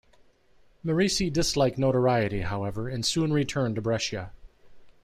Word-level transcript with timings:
Merici 0.83 1.29
disliked 1.31 1.77
notoriety, 1.77 2.41
however, 2.41 2.89
and 2.89 3.05
soon 3.05 3.31
returned 3.31 3.75
to 3.75 3.83
Brescia. 3.83 4.31